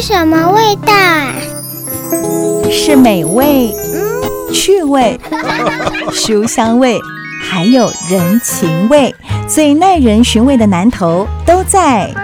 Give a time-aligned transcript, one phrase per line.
[0.00, 1.32] 是什么味道啊？
[2.70, 3.74] 是美味、
[4.52, 5.18] 趣味、
[6.14, 6.96] 书香味，
[7.42, 9.12] 还有人情味，
[9.48, 12.14] 最耐人寻味的南头都在。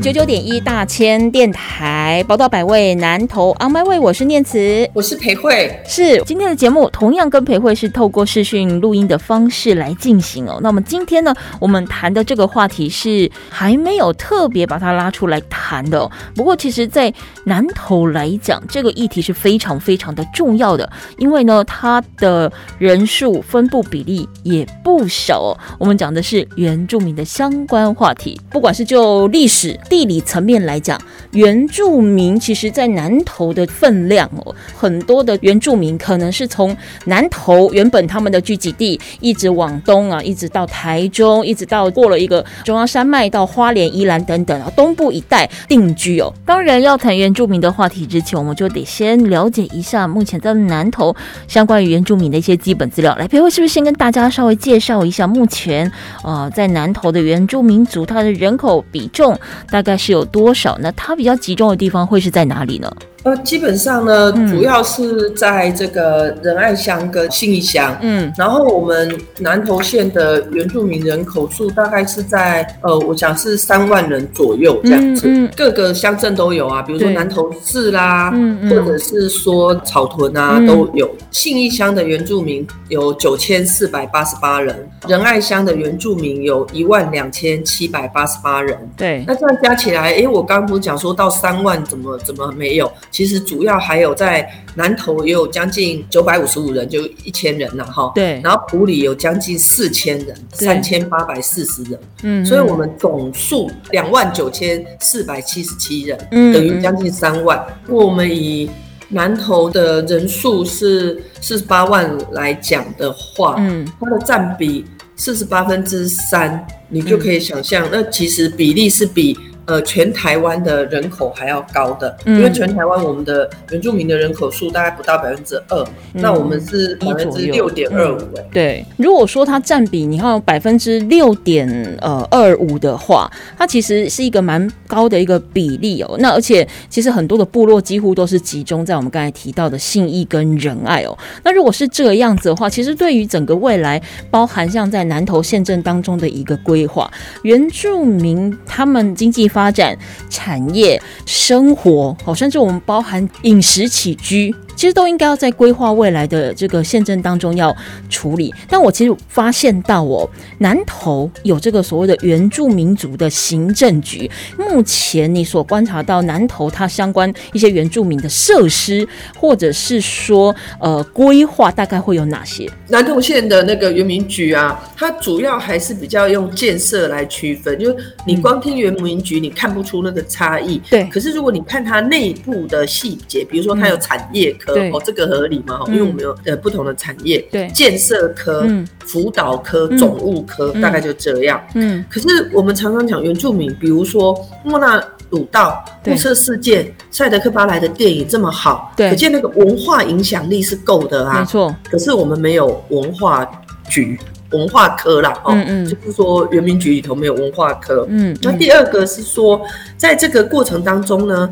[0.00, 10.58] 九九点一大千电台宝岛百位南投 On My Way，我是念慈，我是裴慧，是今天的节目同样跟裴慧是透过视讯录音的方式来进行哦。
[10.60, 16.10] 那么今天呢，我们谈的这个话题是还没有特别把它拉出来谈的。
[16.34, 17.12] 不过其实，在
[17.44, 25.58] 南投来讲，这个议题是非常非常的重要的，因为呢，它的人数分布比例也不少哦。
[25.78, 29.78] 我们讲的是原住民的相关话题，不管是就历史。
[29.88, 31.00] 地理层面来讲，
[31.32, 46.32] 原住民其实在南投的分量哦，很多的原住民可能是从南投原本他们的聚集地，一直往东啊，一直到台中，一直到过了一个中央山脉到花莲、宜兰等等啊，东部一带定居哦。
[46.44, 51.14] 当然，要谈原住民的话题之前，我们就得先了解一下目前在南投
[51.46, 53.14] 相关于原住民的一些基本资料。
[53.16, 55.90] 来，裴慧是不是先跟大家稍微介绍一下目前
[56.22, 59.38] 呃在南投的原住民族它的人口比重？
[59.70, 60.76] 大概是有多少？
[60.80, 62.94] 那它比较集中的地方会是在哪里呢？
[63.22, 67.96] 呃，基本上呢，主要是在这个仁爱乡跟信义乡。
[68.00, 75.26] 嗯，然后我们南投县的原住民人口数大概是在呃，我想是三万人左右这样子。
[75.28, 78.32] 嗯各个乡镇都有啊，比如说南投市啦，
[78.70, 81.10] 或者是说草屯啊都有。
[81.30, 88.78] 信义乡的原住民有九千四百八十八人，仁爱乡的原住民有一万两千七百八十八人。
[88.96, 92.90] 对，那这样加起来，哎，我刚不是讲说到三万，怎么怎么没有？
[93.10, 98.12] 其实主要还有在南投也有将近九百五十五人，就一千人了哈。
[98.14, 98.40] 对。
[98.42, 101.98] 然后埔里有将近四千人，三千八百四十人。
[102.22, 102.46] 嗯。
[102.46, 107.60] 所以我们总数两万九千四百七十七人，等于将近三万。
[107.88, 108.70] 我们以
[109.08, 114.84] 南投的人数是四十八万来讲的话，嗯，它的占比
[115.16, 119.36] 四十八分之三，你就可以想象，那其实比例是比。
[119.70, 128.18] 呃，全台湾的人口还要高的，因为全台湾我们的原住民的人口数大概不到百分之二，那我们是百分之六点二五。
[128.36, 131.68] 哎，对，如果说它占比你看百分之六点
[132.00, 136.16] 呃二五的话，它其实是一个蛮高的一个比例哦。
[136.18, 141.16] 那而且其实很多的部落几乎都是集中在我们刚才提到的信义跟仁爱哦。
[141.44, 144.02] 那如果是这个样子的话，其实对于整个未来，
[144.32, 147.08] 包含像在南投县镇当中的一个规划，
[147.44, 149.94] 原住民他们经济发发展
[150.30, 154.54] 产业、生活，好，甚至我们包含饮食起居。
[154.80, 157.76] 其实都应该要在规划未来的这个县政当中要
[158.08, 160.26] 处理，但我其实发现到哦，
[160.60, 164.30] 南投有这个所谓的原住民族的行政局。
[164.56, 169.06] 目前你所观察到南投它相关一些原住民的设施，
[169.38, 172.66] 或者是说呃规划，大概会有哪些？
[172.88, 180.80] 南投县的那个原民局啊，它主要还是比较用建设来区分，就是你光听原民局，你看不出那个差异。
[180.88, 181.04] 对。
[181.12, 184.69] 可是如果你看它内部的细节，比如说它有产业科。
[184.92, 185.78] 哦，这个合理吗？
[185.78, 188.66] 哈，因为我们有呃不同的产业，对，建设科、
[189.06, 191.60] 辅导科、总务科，大概就这样。
[191.74, 201.40] 嗯，可是我们常常讲原住民，比如说莫纳鲁道、雾社事件、赛德克巴莱的电影这么好，对，可见那个文化影响力是够的啊。
[201.40, 203.48] 没错，可是我们没有文化
[203.88, 204.18] 局、
[204.52, 205.54] 文化科啦，哦，
[205.84, 208.06] 就是说原民局里头没有文化科。
[208.08, 209.60] 嗯，那第二个是说，
[209.96, 211.50] 在这个过程当中呢。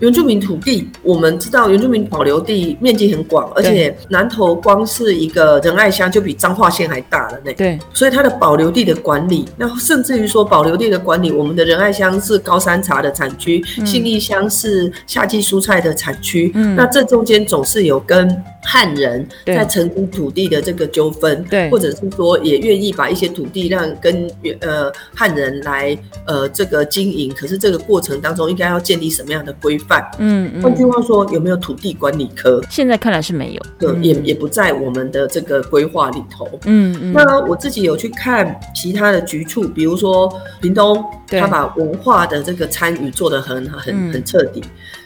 [0.00, 7.52] 原住民土地，我们知道原住民保留地面积很广，而且南投光是一个仁爱乡就比彰化县还大了呢。
[7.56, 18.44] 对，所以它的保留地的管理，那甚至于说保留地的管理，我们的仁爱乡是高山茶的产区，信义乡是夏季蔬菜的产区，那这中间总是有跟。
[18.64, 24.30] 汉人在承租土地的这个纠纷，对，或者是说也愿意把一些土地让跟
[24.60, 25.96] 呃汉人来
[26.26, 30.04] 呃这个经营，可是这个过程当中应该要建立什么样的规范？
[30.18, 30.62] 嗯嗯。
[30.62, 32.62] 换句话说，有没有土地管理科？
[32.70, 36.48] 现在看来是没有，对，也也不在我们的这个规划里头。
[36.64, 37.12] 嗯嗯。
[37.12, 44.62] 那我自己有去看其他的局处，比如说屏东，他把文化的这个参与做得很很很彻底。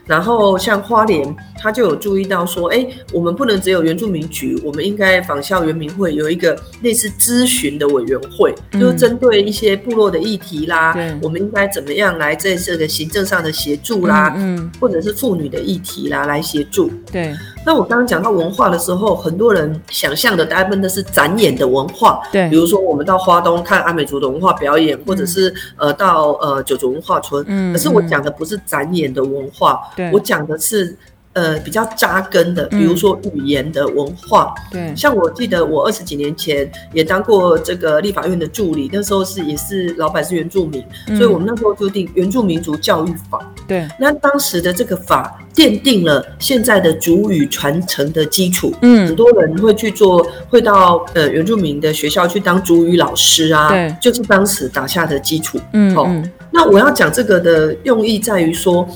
[0.08, 16.90] 然后像花莲，他就有注意到说，哎，我们不能只有原住民局，我们应该仿效原民会有一个类似咨询的委员会，就是针对一些部落的议题啦，我们应该怎么样来在这个行政上的协助啦，嗯，或者是妇女的议题啦来协助。
[17.12, 17.34] 对，
[17.68, 30.96] 那我刚刚讲到文化的时候，很多人想象的大部分都是展演的文化，对，比如说我们到花东看阿美族的文化表演，或者是呃到呃九族文化村，嗯，可是我讲的不是展演的文化，对，我讲的是。
[31.38, 40.84] 呃，比较扎根的，比如说语言的文化，对，像我记得我二十几年前也当过这个立法院的助理，那时候是也是老板是原住民，
[41.16, 43.38] 所以我们那时候就定原住民族教育法，
[43.68, 56.10] 对，那当时的这个法奠定了现在的主语传承的基础，嗯，很多人会去做，会到呃原住民的学校去当主语老师啊，对，就是当时打下的基础，嗯，好，
[56.50, 58.88] 那我要讲这个的用意在于说。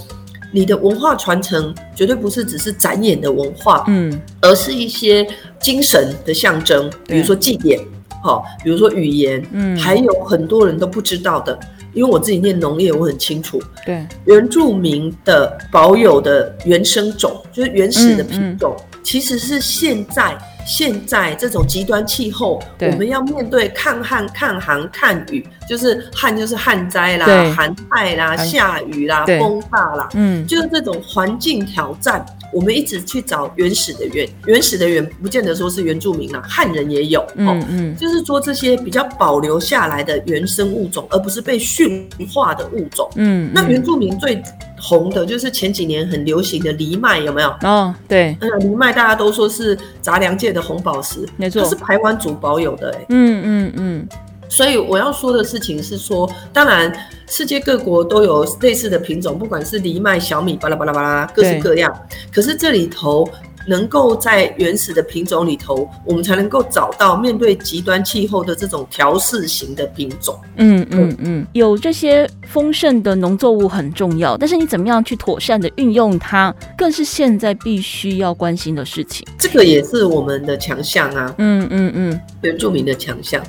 [0.52, 5.26] 你的文化传承绝对不是只是展演的文化，嗯，而是一些
[5.58, 7.80] 精神的象征，比如说祭典，
[8.22, 11.58] 好，比如说语言，嗯，还有很多人都不知道的，
[11.94, 20.38] 因为我自己念农业，我很清楚，对，原住民的保有的原生种，就是原始的品种，其实是现在。
[20.66, 44.42] 现在这种极端气候，我们要面对抗旱、抗寒、抗雨，就是旱就是旱灾啦、寒害啦、下雨啦、风大啦，嗯，就是这种环境挑战，我们一直去找原始的原，原始的原不见得说是原住民啦，汉人也有，嗯嗯，就是说这些比较保留下来的原生物种，而不是被驯化的物种，嗯，那原住民最。
[44.82, 47.48] 红的就是前几年很流行的藜麦，有没有？
[47.62, 54.08] 哦，对，嗯，藜麦大家都说是杂粮界的红宝石，没错，是台湾主保有的，哎，嗯嗯嗯。
[54.48, 56.92] 所以我要说的事情是说，当然
[57.28, 61.96] 世界各国都有类似的品种，不管是藜麦、小米，巴拉巴拉巴拉，各式各样。
[62.34, 63.26] 可是这里头。
[63.66, 70.38] 能够在原始的品种里头，我们才能够找到面对极端气候的这种调试型的品种。
[70.56, 79.26] 嗯嗯嗯，有这些丰盛的农作物很重要，但是你怎么样去妥善的运用它，更是现在必须要关心的事情。
[79.38, 81.34] 这个也是我们的强项啊。
[81.38, 83.42] 嗯嗯嗯，原住民的强项。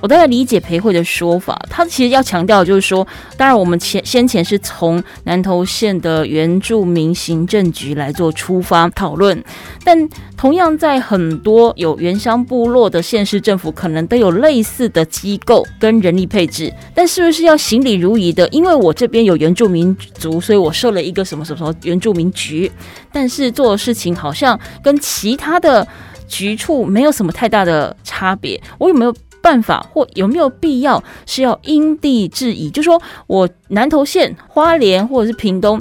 [0.00, 3.06] 我大概理解裴慧的说法，他其实要强调就是说，
[3.36, 9.42] 当然我们前先前是从南投县的原住民行政局来做出发讨论，
[9.82, 18.46] 但同样在很多有原乡部落的县市政府，可能都有类似的机构跟人力配置，但是不是要行礼如仪的？
[18.48, 22.70] 因为我这边有原住民族，所以我设了一个什么什么什么原住民局，
[23.10, 25.86] 但是做的事情好像跟其他的
[26.28, 29.14] 局处没有什么太大的差别，我有没有？
[29.46, 35.80] 办法或有没有必要是要因地制宜，就说我南投县、花莲或者是屏东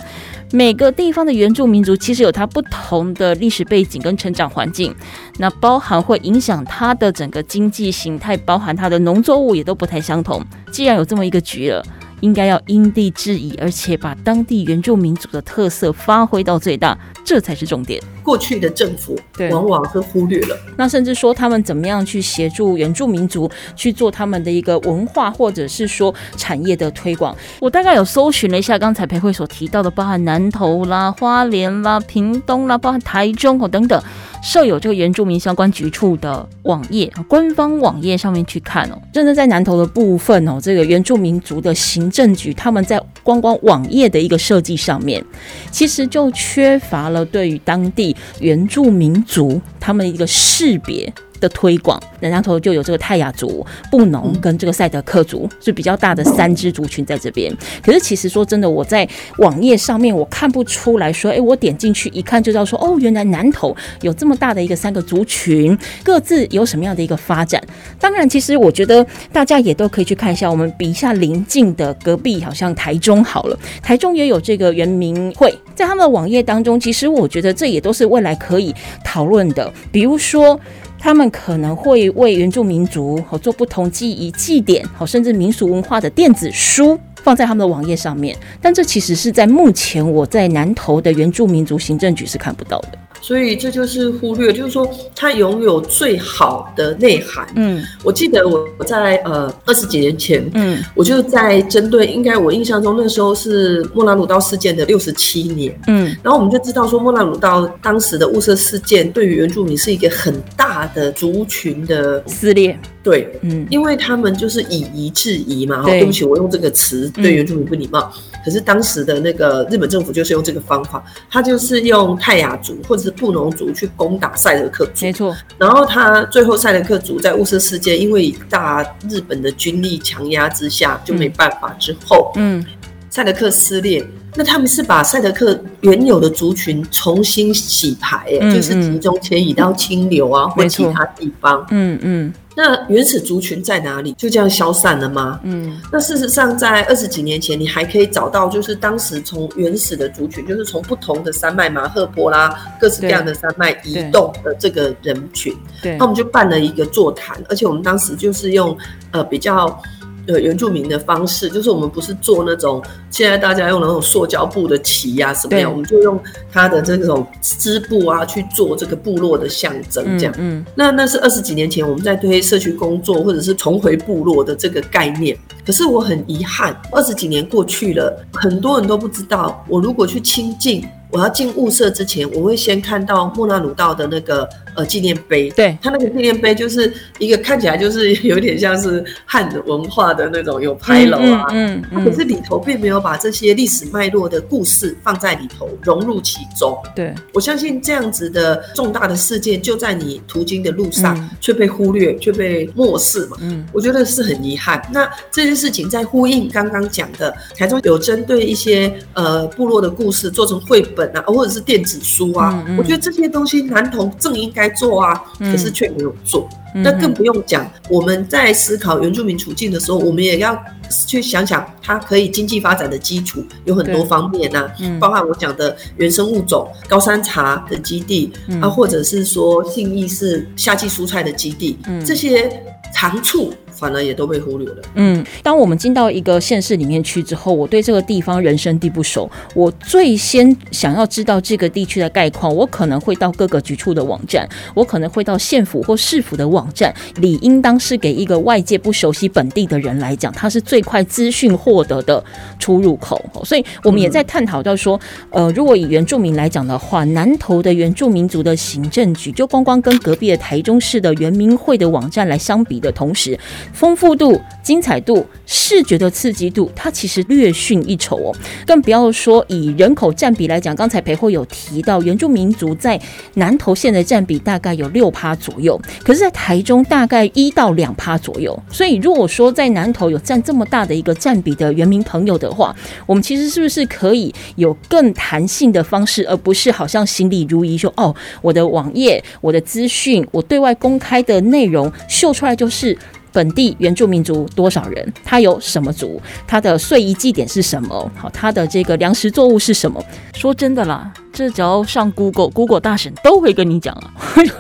[0.52, 4.94] 每个地方的原住民族，其实有它不同的历史背景跟成长环境，
[5.40, 10.40] 那包含会影响它的整个经济形态，包含它的农作物也都不太相同。
[10.72, 11.84] 既然有这么一个局了。
[12.22, 18.02] 应该要因地制宜，而且把当地原住民族的特色发挥到最大，这才是重点。
[18.24, 19.16] 过去的政府
[19.52, 27.36] 往往是忽略了，那甚至说他们怎么样去协助原住民族去做他们的一个文化或者是说产业的推广。
[27.60, 34.02] 我大概有搜寻了一下刚才裴慧所提到的，包含南投啦、花莲啦、屏东啦，包含台中哦等等。
[34.44, 45.24] 设有这个原住民相关局处的网页，官方网页上面去看哦，真的在南投的部分哦，这个原住民族的行政局，他们在观光网页的一个设计上面，
[45.72, 51.12] 其实就缺乏了对于当地原住民族他们一个识别。
[51.40, 57.56] 的推广，南洋头就有这个泰雅族、布农跟这个赛德克族是比较大的三支族群在这边。
[57.84, 67.62] 可是其实说真的，我在网页上面我看不出来说，哎，我点进去一看就知道说，哦，原来南投有这么大的一个三个族群，各自有什么样的一个发展。
[68.00, 78.74] 当然，其实我觉得大家也都可以去看一下，我们比一下邻近的隔壁，好像台中好了，台中也有这个原民会，在他们的网页当中，其实我觉得这也都是未来可以
[79.04, 80.60] 讨论的，比如说。
[81.06, 92.98] 他们可能会为原住民族好做不同记忆祭典，好甚至民俗文化的电子书放在他们的网页上面，但这其实是在目前我在南投的原住民族行政局是看不到的。
[93.26, 97.44] 所以这就是忽略，就是说它拥有最好的内涵。
[97.56, 112.78] 嗯，我记得我在呃二十几年前，嗯，我就在针对，应该我印象中那时候是莫拉鲁道事件的六十七年，嗯，然后我们就知道说莫拉鲁道当时的雾社事件对于原住民是一个很大的族群的撕裂。
[113.02, 118.12] 对，嗯，因为他们就是以夷制夷嘛，哈，对不起，我用这个词对原住民不礼貌。
[118.44, 125.36] 可是当时的那个日本政府就是用这个方法，他就是用泰雅族或者是布农族去攻打赛德克族，没错。
[125.58, 132.66] 然后他最后赛德克族在雾社事件，因为大日本的军力强压之下就没办法，之后，嗯，
[133.10, 134.06] 赛德克撕裂。
[134.38, 141.66] 那他们是把赛德克原有的族群重新洗牌，哎，就是集中迁移到清流啊或其他地方。
[141.72, 142.34] 嗯嗯。
[142.56, 144.14] 那原始族群在哪里？
[144.14, 145.40] 就这样消散了吗？
[145.44, 145.80] 嗯。
[145.92, 155.54] 那事实上，在二十几年前，你还可以找到，就是当时从原始的族群，就是从不同的山脉，马赫波啦，各式各样的山脉移动的这个人群。
[155.82, 155.98] 对。
[155.98, 158.78] 那我们就办了一个座谈，而且我们当时就是用
[159.12, 159.82] 呃比较。
[160.28, 166.20] 呃，原住民的方式就是我们不是做那种现在大家用那种塑胶布的旗呀什么样，我们就用
[166.52, 170.34] 它的这种织布啊去做这个部落的象征，这样。
[170.38, 175.38] 嗯，那那是二十几年前我们在推社区工作或者是重回部落的这个概念。
[175.66, 180.86] 可是我很遗憾，二十几年过去了，很多人都不知道，我如果去亲近。
[181.16, 184.46] 我要进雾社之前，我会先看到莫纳鲁道的那个
[184.76, 185.50] 呃纪念碑。
[185.52, 196.78] 对，他那个纪念碑就是一个看起来就是有点像是汉文化的那种有牌楼啊，嗯嗯，可是里头并没有把这些历史脉络的故事放在里头融入其中。
[196.94, 203.38] 对，我相信这样子的重大的事件就在你途经的路上却被忽略，却被漠视嘛。
[203.40, 204.86] 嗯，我觉得是很遗憾。
[204.92, 211.05] 那这件事情在呼应刚刚讲的，台中有针对一些呃部落的故事做成绘本。
[211.14, 216.48] 啊，或者是电子书啊，我觉得这些东西男童正应该做啊，可是却没有做。
[216.78, 220.62] 那更不用讲，我们在思考原住民处境的时候，我们也要
[221.08, 224.70] 去想想，它可以经济发展的基础有很多方面呐，
[225.00, 228.30] 包含我讲的原生物种、高山茶的基地
[228.62, 232.62] 啊，或者是说信义是夏季蔬菜的基地，这些
[232.94, 233.54] 长处。
[233.76, 234.82] 反而也都被忽略了。
[234.96, 252.24] 嗯，当我们进到一个县市里面去之后，我对这个地方人生地不熟，我最先想要知道这个地区的概况，我可能会到各个局处的网站，我可能会到县府或市府的网站，理应当是给一个外界不熟悉本地的人来讲，它是最快资讯获得的
[252.58, 253.22] 出入口。
[253.44, 263.38] 所以我们也在探讨到说，呃，如果以原住民来讲的话，南投的原住民族的行政局，就光光跟隔壁的台中市的原民会的网站来相比的同时。
[263.74, 268.36] 丰富度、精彩度、视觉的刺激度，它其实略逊一筹哦。
[268.66, 273.00] 更不要说以人口占比来讲，刚才裴慧有提到，原住民族在
[273.36, 278.58] 南投县的占比大概有六趴左右，可是，在台中大概一到两趴左右。
[278.72, 292.98] 所以，如果说在南投有占这么大的一个占比的原民朋友的话，我们其实是不是可以有更弹性的方式，而不是好像行礼如仪说哦，我的网页、我的资讯、我对外公开的内容秀出来就是。
[293.36, 295.14] 本地原住民族多少人？
[295.26, 296.22] 他有什么族？
[296.48, 298.10] 他的岁仪祭典是什么？
[298.16, 300.02] 好，他的这个粮食作物是什么？
[300.34, 304.10] 说真的啦，这只要上 Google，Google 大神都会跟你讲啊，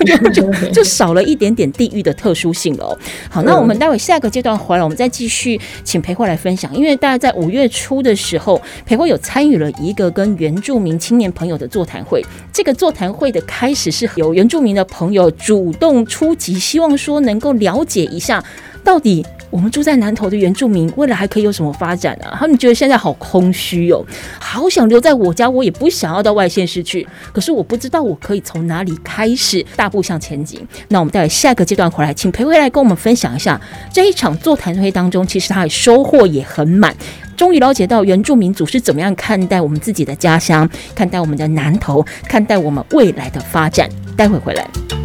[0.06, 2.98] 就 就就少了一点点地域的特殊性了哦。
[3.30, 6.76] 好，那我们待会下个阶段回来，我们再继续请裴慧来分享。
[6.76, 12.22] 因为大家在五月初的时候，裴慧有参与了一个跟原住民青年朋友的座谈会。
[12.52, 18.44] 这个座谈会的开始是由原住民的朋友主动出击，希望说能够了解一下。
[18.84, 22.36] 到底我们住在南头的原住民未来还可以有什么发展啊？
[22.38, 24.04] 他们觉得现在好空虚哦，
[24.40, 27.08] 好想留在我家，我也不想要到外县市去。
[27.32, 30.66] 可是我不知道我可以从哪里开始大步向前进。
[30.90, 33.60] 那我们待会下一个阶段回来，请裴回来跟我们分享一下
[33.94, 36.94] 这一场座谈会当中，其实他的收获也很满，
[37.38, 43.90] 终于了解到原住民族是怎么样看待我们自己的家乡，看待我们的南头，看待我们未来的发展。
[44.18, 45.05] 待会回来。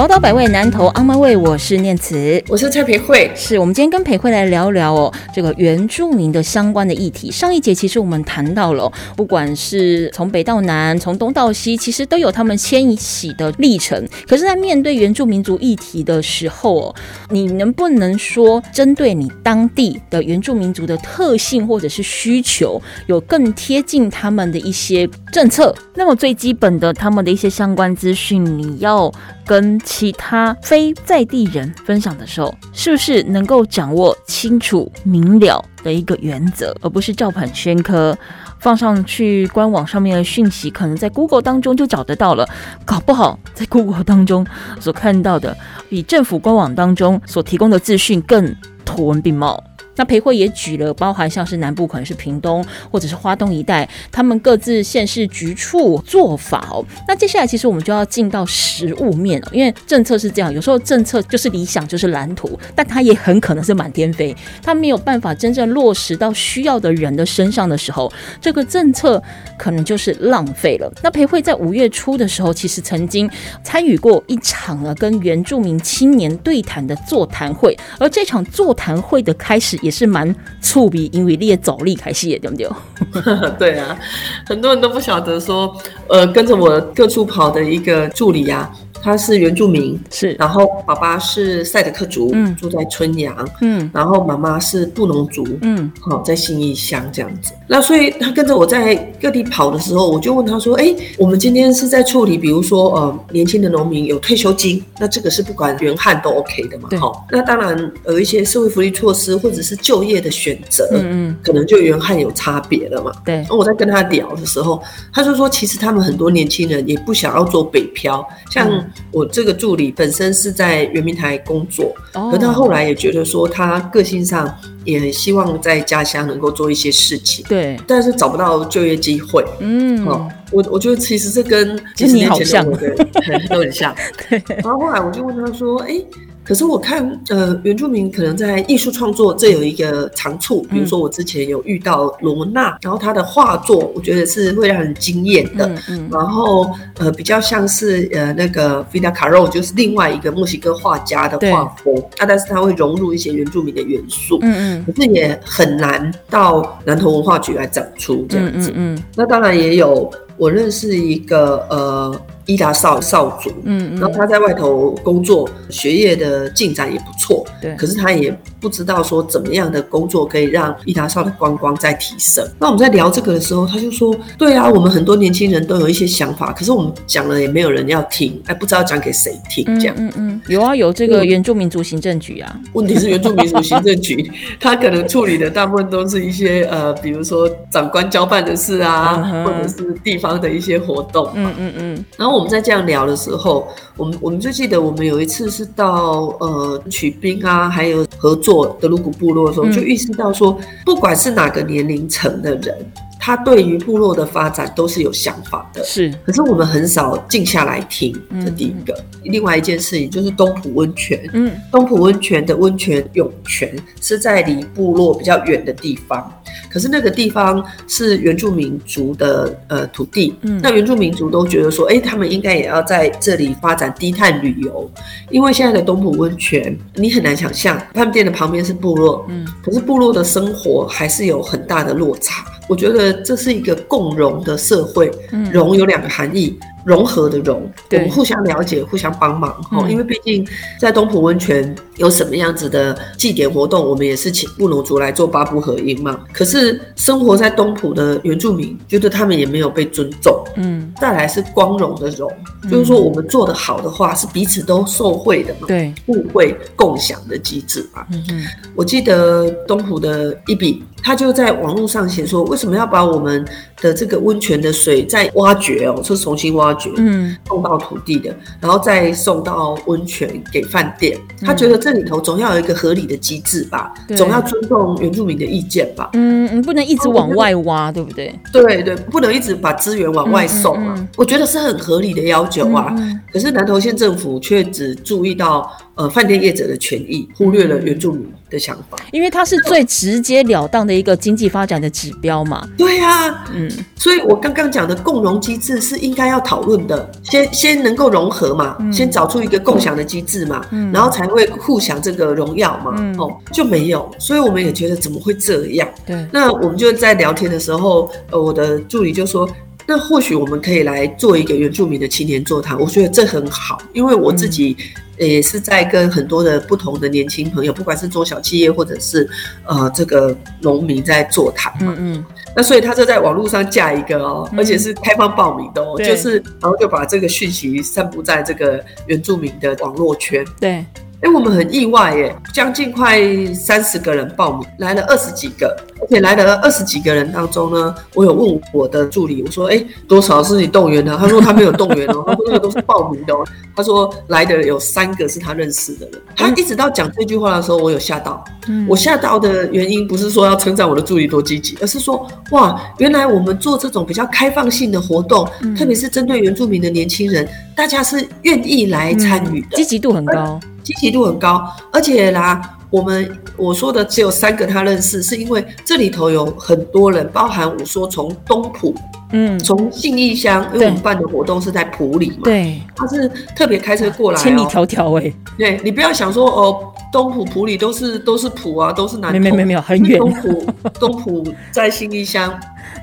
[0.00, 7.30] 宝岛百味南投阿妈味，我是念慈，我是蔡培慧，是我们今天跟培慧来聊聊哦，这个原住民的相关的议题。
[7.30, 14.08] 上一节其实我们谈到了，不管是从北到南，从东到西，其实都有他们迁徙的历程。
[14.26, 16.94] 可是，在面对原住民族议题的时候哦，
[17.28, 25.74] 你能不能说针对你当地的原住民族的特性或者是需求，有更贴近他们的一些政策？
[25.94, 29.12] 那么最基本的，他们的一些相关资讯，你要。
[29.50, 38.16] 跟其他非在地人分享的时候，是不是能够掌握清楚明了的一个原则，而不是照本宣科，
[38.60, 42.48] 放上去官网上面的讯息，可能在 Google 当中就找得到了，
[42.84, 44.46] 搞不好在 Google 当中
[44.78, 45.56] 所看到的，
[45.88, 48.54] 比政府官网当中所提供的资讯更
[48.84, 49.60] 图文并茂。
[49.96, 56.84] 那裴慧也举了，包含像是南部可能是屏东或者是花东一带，他们各自县市局处做法哦。
[57.06, 69.22] 那接下来其实我们就要进到实物面了，因为政策是这样，有时候政策就是理想就是蓝图，但它也很可能是满天飞，它没有办法真正落实到需要的人的身上的时候，这个政策
[69.58, 70.90] 可能就是浪费了。
[71.02, 73.28] 那裴慧在五月初的时候，其实曾经
[73.62, 79.90] 参与过一场呢跟原住民青年对谈的座谈会，而这场座谈会的开始也。
[79.90, 82.66] 是蛮触鼻，因为你也走力开始，对不对？
[83.58, 83.98] 对啊，
[84.46, 85.76] 很多人都不晓得说，
[86.08, 88.70] 呃，跟着我各处跑的一个助理呀。
[89.02, 97.52] 他是原住民，是，然后爸爸是赛德克族，嗯，住在春阳，嗯，然后妈妈是布农族，嗯，好，在新义乡这样子。
[97.66, 106.88] 那所以他跟着我在各地跑的时候，我就问他说：“哎，我们今天是在处理，比如说呃，年轻的农民有退休金，那这个是不管原汉都 OK 的嘛？
[106.98, 113.12] 好，那当然有一些社会福利措施或者是就业的选择，嗯嗯，可能就原汉有差别了嘛。
[113.24, 113.46] 对。
[113.48, 118.68] 那我在跟他聊的时候，他就说，其实他们很多年轻人也不想要做北漂，像。
[119.12, 124.52] 我这个助理本身是在圆明台工作，可他后来也觉得说，他个性上
[124.84, 129.44] 也很希望在家乡能够做一些事情，对，但是找不到就业机会。
[129.60, 133.94] 嗯，哦，我我觉得其实这跟几十年前的我都很像。
[134.28, 136.02] 对，然后后来我就问他说，哎。
[136.42, 145.66] 可是我看，呃，原住民可能在艺术创作这有一个长处，比如说我之前有遇到罗娜，然后她的画作，我觉得是会让人惊艳的。
[145.68, 146.08] 嗯嗯。
[146.10, 146.68] 然后，
[146.98, 154.38] 呃，比较像是呃那个 Fida Caro，就是另外一个墨西哥画家的画风，啊，但是他会融入一些原住民的元素。
[154.42, 154.84] 嗯嗯。
[154.86, 158.70] 可是也很难到南投文化局来展出这样子。
[158.74, 159.02] 嗯嗯。
[159.14, 162.20] 那当然也有，我认识一个呃。
[162.50, 167.76] 伊达少少主，嗯，然后他在外头工作，学业的进展也不错，对。
[167.76, 172.44] 可是他也不知道说怎么样的工作可以让伊达少的观光再提升。
[172.58, 182.58] 那我们在聊这个的时候，他就说：“对啊，我们很多年轻人都有一些想法，可是我们讲了也没有人要听，哎，不知道讲给谁听。”这样，嗯嗯，有啊，有这个原住民族行政局啊。
[182.72, 191.30] 问题是原住民族行政局， 他可能处理的大部分都是一些呃，比如说长官交办的事啊，或者是地方的一些活动。
[191.36, 192.39] 嗯嗯嗯，然后。
[192.40, 202.74] 我们在这样聊的时候，我们我们就记得我们有一次是到呃取兵啊，还有合作德鲁古部落的时候，就意识到说，不管是哪个年龄层的人。
[203.22, 206.10] 他对于部落的发展都是有想法的，是。
[206.24, 208.98] 可是我们很少静下来听，这第一个。
[209.24, 216.32] 另外一件事情就是东浦温泉，嗯，东浦温泉的温泉涌泉是在离部落比较远的地方，
[216.70, 224.90] 可是那个地方是原住民族的呃土地，嗯，那原住民族都觉得说，哎，他们应该也要在这里发展低碳旅游，
[225.30, 232.44] 因为现在的东浦温泉你很难想象，饭店的旁边是部落，嗯，可是部落的生活还是有很大的落差。
[232.68, 235.10] 我觉得这是一个共荣的社会，
[235.52, 236.56] 荣有两个含义。
[236.90, 239.88] 融合的融，我们互相了解，互相帮忙哈。
[239.88, 240.44] 因为毕竟
[240.80, 246.18] 在东浦温泉有什么样子的祭典活动，我们也是请布农族来做八部合音嘛。
[246.32, 250.42] 可是生活在东浦的原住民觉得他们也没有被尊重。
[250.56, 252.28] 嗯，再来是光荣的荣，
[252.68, 255.68] 就是说我们做的好的话是彼此都受惠的嘛。
[255.68, 258.04] 对，互惠共享的机制嘛。
[258.10, 263.46] 嗯嗯，我记得东浦的一笔，他就在网络上写说，为什么要把我们
[263.80, 266.76] 的这个温泉的水再挖掘哦，是重新挖。
[266.96, 271.18] 嗯，送到土地的，然后再送到温泉给饭店。
[271.42, 276.10] 他觉得这里头总要有一个合理的机制吧，总要尊重原住民的意见吧。
[276.14, 278.34] 嗯，你不能一直往外挖，对不对？
[278.52, 281.08] 对对，不能一直把资源往外送啊。
[281.16, 282.94] 我觉得是很合理的要求啊。
[283.32, 288.26] 可是南投县政府却只注意到呃饭店业者的权益，忽略了原住民。
[288.50, 292.68] 的想法，因为它是最直截了当的一个经济发展的指标嘛。
[292.76, 303.14] 对啊，嗯，所以我刚刚讲的共融机制是应该要讨论的，先先能够融合嘛，先找出一个共享的机制嘛，然后才会互享这个荣耀嘛。
[303.18, 305.88] 哦，就没有，所以我们也觉得怎么会这样？
[306.04, 309.48] 对，那我们就在聊天的时候，呃，我的助理就说。
[309.86, 314.76] 那或许我们可以来做一个原住民的青年座谈，我觉得这很好，因为我自己
[315.18, 319.28] 也是在跟很多的不同的年轻朋友，不管是中小企业或者是
[319.64, 321.94] 呃这个农民在座谈嘛。
[321.98, 322.24] 嗯嗯。
[322.54, 330.44] 那所以他就在网络上架一个哦，而且是开放报名的哦，就是然后就把这个讯息散布在这个原住民的网络圈。
[330.58, 330.84] 对。
[331.22, 333.20] 哎，我们很意外耶，将近快
[333.54, 341.14] 三十个人报名，来了二十几个，而且来了二十几个人当中呢，我有问我的助理，我说，哎，多少是你动员的？
[341.18, 343.34] 他说他没有动员哦， 他说那个都是报名的。
[343.76, 346.20] 他说来的有三个是他认识的人。
[346.34, 348.42] 他一直到讲这句话的时候，我有吓到。
[348.88, 360.58] 我吓到的原因不是说要称赞我的助理多积极，而是说，哇，原来我们做这种比较开放性的活动，特别是针对原住民的年轻人，大家是愿意来参与的，积极度很高。
[360.90, 368.92] 积极度很高，而且啦，我们我说的只有三个他认识，是因为这里头有很多人，包含我说从东埔，
[369.32, 380.66] 嗯，从信义乡，因为我们办的活动是在埔里嘛，对，他是特别开车过来，千里迢迢哎，对你不要想说哦，东埔埔里都是都是埔啊，都是南，没没没有很远，东埔
[380.98, 382.52] 东埔在信义乡，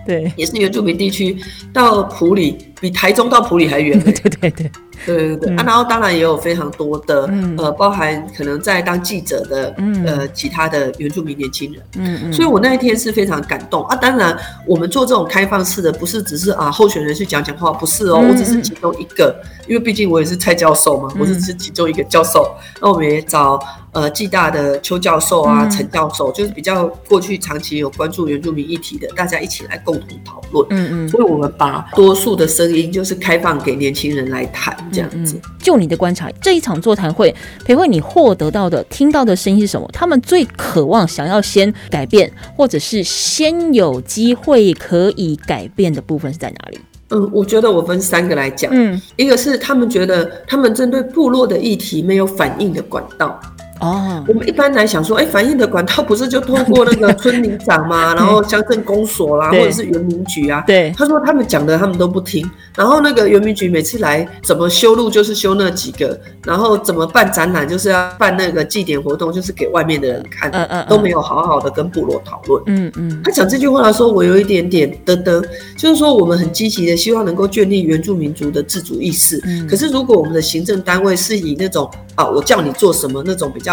[0.05, 1.37] 对，也是原住民地区，
[1.73, 4.71] 到普里比台中到普里还远，对 对对。
[5.05, 5.55] 对对对。
[5.55, 9.71] 啊，然后当然也有非常多的呃，包含可能在当记者的
[10.07, 13.85] 呃其他的原住民年轻人，嗯嗯，所以我那一天是非常感动。
[13.85, 13.95] 啊。
[13.95, 22.49] 当然，我们做这种开放式的，不是只是啊候选人去讲讲话，不是哦，我只是其中一个，因为毕竟我也是蔡教授嘛，我是是其中一个教授。
[22.81, 23.59] 那我们也找。
[23.97, 30.67] 呃，暨大的邱教授啊，陈教授，就是比较过去长期有关注原住民议题的，大家一起来共同讨论。
[30.69, 35.41] 嗯嗯，所以我们把多数的声音就是开放给年轻人来谈，这样子。
[35.57, 37.33] 就你的观察，这一场座谈会，
[37.65, 39.89] 培慧你获得到的、听到的声音是什么？
[39.91, 46.79] 他们最渴望想要先改变，或者是先有机会可以改变的部分是在哪里？
[47.09, 48.69] 嗯，我觉得我分三个来讲。
[48.75, 53.39] 嗯，一个是他们觉得他们针对部落的议题没有反应的管道。
[53.79, 60.63] 哦，我们一般来想说，哎，反映的管道不是就通过那个村里长嘛， 然后乡镇公所啦，或者是园民局啊。
[60.65, 72.63] 对，他说他们讲的他们都不听，然后那个园民局每次来怎么修路就是修那几个，然后怎么办展览就是要办那个祭典活动，就是给外面的人看，嗯嗯，都没有好好的跟部落讨论。
[72.65, 75.45] 嗯嗯，他讲这句话的时候，我有一点点噔噔，
[75.77, 83.66] 就是说我们很积极的希望能够建立原住民族的自主意识，可是如果我们的行政单位是以那种啊我叫你做什么那种比较。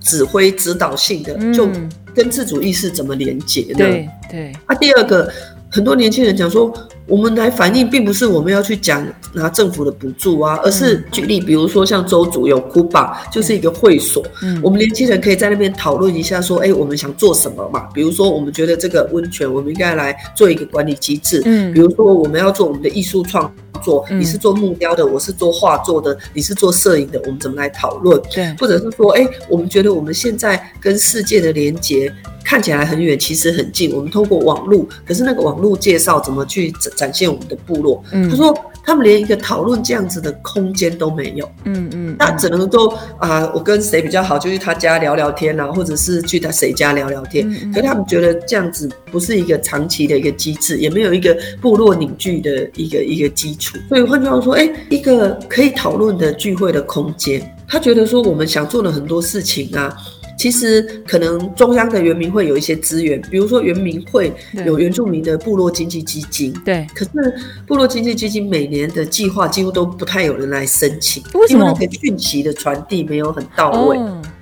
[0.00, 1.68] 指挥指导性的，就
[2.14, 3.78] 跟自主意识怎么连接呢？
[3.78, 4.52] 对对。
[4.66, 5.30] 啊，第二个，
[5.70, 6.72] 很多年轻人讲说，
[7.08, 17.88] 我们来反映，并不是我们要去讲拿政府的补助啊，而是举例，比如说像周主有库巴，就是一个会所，嗯，我们年轻人可以在那边讨论一下，说，哎，我们想做什么嘛？
[17.94, 23.50] 比如说，我们觉得这个温泉，我们应该来做一个管理机制，嗯，比如说我们要做我们的艺术创。
[23.80, 28.20] 作你是做木雕的，我是做画作的，你是做摄影的，我们怎么来讨论？
[28.34, 32.12] 对，或者是说，哎，我们觉得我们现在跟世界的连接
[32.44, 33.94] 看起来很远，其实很近。
[33.94, 38.02] 我们通过网络，可是那个网络介绍怎么去展现我们的部落？
[38.10, 38.54] 他说。
[38.84, 47.46] 他们连一个讨论这样子的空间都没有，嗯嗯，那只能够啊，我跟谁比较好，就去他家聊聊天啊，或者是去他谁家聊聊天。
[47.70, 53.76] 可是他们觉得这样子不是一个长期的一个机制，也没有一个部落凝聚的一个一个基础。
[53.90, 59.94] 所以换句话说，哎，一个可以讨论的聚会的空间，他觉得说我们想做的很多事情啊。
[60.38, 64.32] 其实可能中央的原民会有一些资源，比如说原民会
[64.64, 66.86] 有原住民的部落经济基金，对。
[66.94, 67.34] 可是
[67.66, 71.76] 部落经济基金每年的计划几乎都不太有人来申请，为什么？
[71.78, 73.98] 那个讯息的传递没有很到位。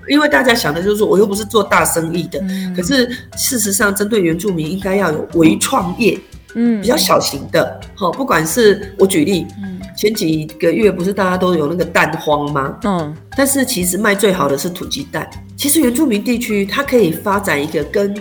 [0.09, 2.39] 因为大家想的就是说，我又不是做大生意的，
[2.77, 6.17] 可是事实上针对原住民应该要有微创业，
[6.55, 9.66] 嗯，比较小型的，好，不管是我举例，嗯。
[9.97, 12.79] 前几个月不是大家都有那个蛋荒吗？
[12.85, 15.29] 嗯，但是其实卖最好的是土鸡蛋。
[15.57, 18.15] 其实原住民地区它可以发展一个跟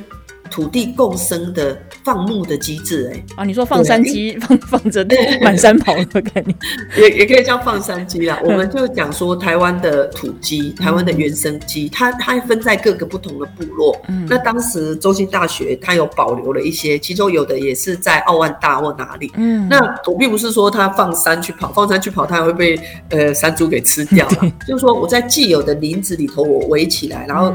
[0.50, 5.04] 土地共生的放牧的机制，哎，啊，你说放山鸡放 放着
[5.42, 6.56] 满山跑的概念，
[6.96, 8.40] 也也可以叫放山鸡啦。
[8.44, 14.00] 我们就讲说台湾的土鸡，台湾的原生鸡，它它分在各个不同的部落。
[14.08, 19.32] 嗯，那当时中兴大学它有保留了一些，其中有的也是在奥万大或哪里。
[19.36, 24.52] 嗯，那我并不是说它放山去跑，放山去跑它会被呃山猪给吃掉了。
[24.68, 27.52] 就是说我在既有的林子里头我围起来，然后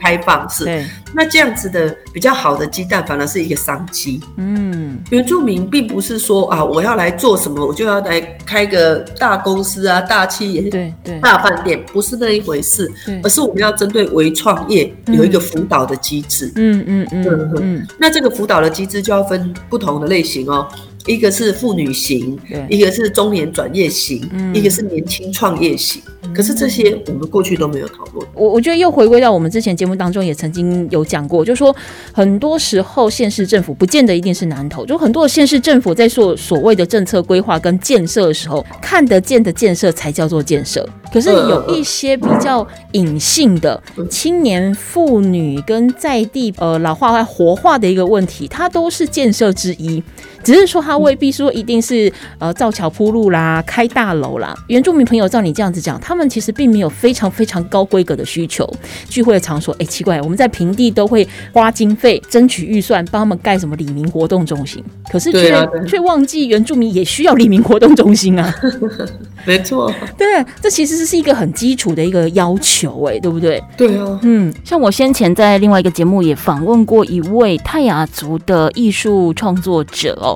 [0.00, 0.64] 开放式。
[1.12, 4.20] 那这样子的比较好的鸡蛋，反而是一个商机。
[4.36, 12.90] 嗯，原住民并不是说啊，我要来做什么，我就要来开个大公司啊、大企业、对对、大饭店，不是那一回事。
[13.22, 16.50] 而是我们要针对微创业有一个辅导的机制。
[16.56, 17.86] 嗯嗯嗯嗯。
[17.98, 20.66] 那这个辅导的机制就要分不同的类型哦。
[21.06, 26.02] 一个是妇女型，一个是中年转业型，一个是年轻创业型。
[26.40, 28.26] 可是这些我们过去都没有讨论。
[28.32, 31.76] 我我觉得又回归到我们之前节目当中也曾经有讲过，就是说
[32.14, 40.88] 很多时候县市政府不见得一定是南投，就很多县市政府在做所谓的政策规划跟建设的时候，看得见的建设才叫做建设。
[41.12, 50.02] 可是有一些比较隐性的青年妇女跟在地呃老化和活化的一个问题，它都是建设之一。
[50.42, 54.54] 只是说，他未必说一定是呃造桥铺路啦、开大楼啦。
[54.68, 58.68] 原住民朋友照你这样子讲，他们其实并没有非常非常高规格的需求。
[59.08, 68.54] 聚会的场所，哎，奇怪，我们在平地都会花经费、争取预算，帮他们盖什么李明活动中心， 可是却却忘记原住民也需要李明活动中心啊。
[69.46, 70.26] 没错，对，
[70.60, 73.62] 这其实是一个很基础的一个要求，哎，对不对？
[73.76, 80.29] 对啊，嗯，像我先前在另外一个节目也访问过一位泰雅族的艺术创作者哦。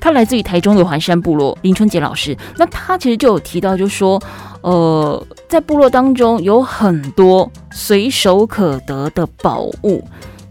[0.00, 2.36] 他来自于台中的环山部落，林春杰老师。
[2.56, 4.22] 那他其实就有提到，就说，
[4.60, 10.02] 呃，在部落当中有很多随手可得的宝物。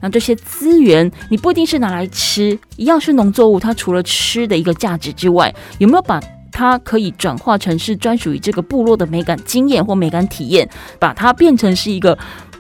[0.02, 3.60] 那这些资源，你不一定是拿来吃，一样是农作物。
[3.60, 12.16] 它除了吃的一个价值之外，有没有把它可以转化成是专属于这个部落的美感经验或美感体验，把它变成是一个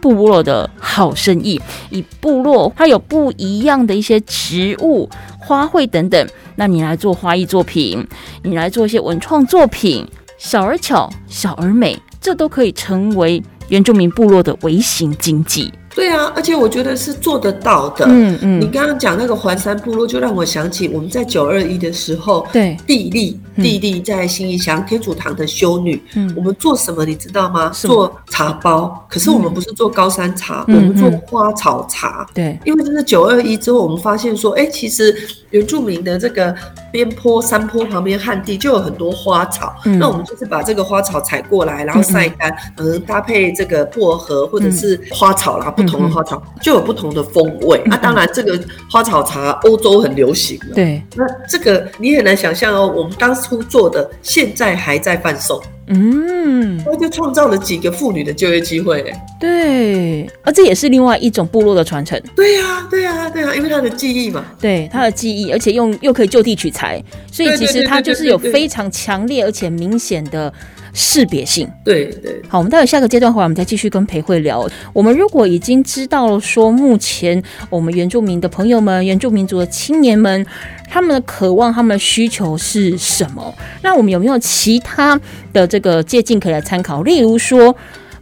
[0.05, 1.59] 部落的好生意？
[1.89, 5.09] 以部落它有不一样的一些植物。
[5.39, 8.05] 花卉等等，那你来做花艺作品，
[8.43, 15.73] 你来做一些文创作品，小而巧，小而美，这都可以成为原住民部落的微型经济。
[15.95, 18.05] 对啊，而且我觉得是做得到的。
[18.07, 27.69] 嗯嗯，你刚刚讲那个环山部落，就让我想起我们在九二一的时候，对，地利地利在新义乡天主堂的修女，嗯，我们做什么你知道吗？
[27.69, 32.27] 做茶包，可是我们不是做高山茶，我们做花草茶。
[32.33, 35.15] 对，因为这是九二一之后，我们发现说，哎，其实
[35.51, 36.53] 原住民的这个
[36.91, 45.65] 边坡山坡旁边旱地就有很多花草，那我们就是把这个花草采过来，然后晒干，嗯，搭配这个薄荷或者是花草啦。
[45.75, 47.81] 不同的花草就有不同的风味。
[47.85, 48.57] 那当然，这个
[48.89, 50.75] 花草茶欧洲很流行了。
[50.75, 52.87] 对，那这个你很难想象哦。
[52.87, 55.61] 我们当初做的，现在还在贩售。
[55.87, 59.13] 嗯，那就创造了几个妇女的就业机会。
[59.39, 62.19] 对，而这也是另外一种部落的传承。
[62.35, 64.43] 对呀，对呀，对呀，因为他的记忆嘛。
[64.59, 66.99] 对，他的记忆，而且用又可以就地取材，
[67.31, 70.51] 所以其实他就是有非常强烈而且明显的。
[70.95, 74.65] 识别性，对对，好，我们待会下个阶段回来，我们再继续跟裴慧聊。
[74.93, 80.45] 我们如果已经知道了说，目前我们原住民的朋友们、原住民族的青年们，
[80.89, 83.53] 他们的渴望、他们的需求是什么？
[83.81, 85.19] 那我们有没有其他
[85.51, 87.03] 的这个借鉴可以来参考？
[87.03, 87.75] 例如说。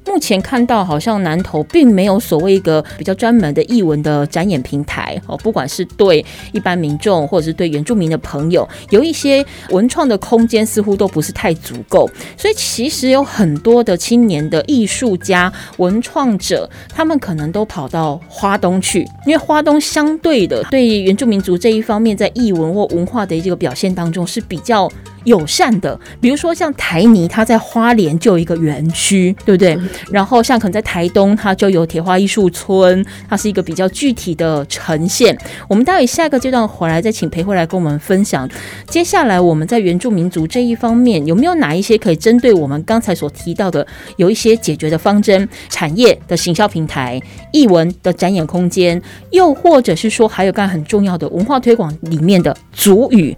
[0.06, 24.92] 目前看到好像南投并没有所谓一个比较专门的译文的展演平台哦，不管是对一般民众或者是对原住民的朋友，有一些文创的空间似乎都不是太足够，所以其实有很多的青年的艺术家、文创者，他们可能都跑到花东去，因为花东相对的对原住民族这一方面在艺文或文化的这个表现当中是比较。
[25.26, 29.78] 友善的，比如说像台泥，它在花莲就有一个园区，对不对？
[30.12, 35.38] 然后像可能在台东，它就有铁花艺术村，它是一个比较具体的呈现。
[35.68, 38.50] 我们待会下一个阶段回来再请裴慧来跟我们分享。
[38.88, 43.86] 接下来我们在原住民族这一方面有没有哪一些可以针对我们刚才所提到的
[44.18, 45.48] 有一些解决的方针？
[45.70, 47.20] 产业的行销平台、
[47.52, 53.36] 艺文的展演空间，又或者是说还有刚才很重要的文化推广里面的主语。